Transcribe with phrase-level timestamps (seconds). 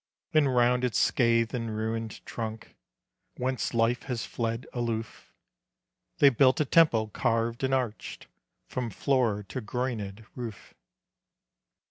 [0.33, 2.75] And round its scathed and ruined trunk,
[3.37, 5.31] Whence life had fled aloof,
[6.17, 8.25] They built a temple carved and arched
[8.65, 10.73] From floor to groinèd roof.